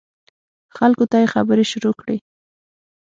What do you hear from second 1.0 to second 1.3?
ته